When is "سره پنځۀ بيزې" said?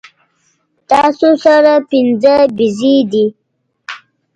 1.43-2.95